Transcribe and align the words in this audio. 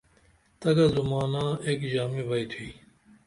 تگہ 0.59 0.85
زُمانہ 0.95 1.43
ایک 1.65 1.79
ژامی 1.91 2.23
بیئتھوئی 2.27 2.71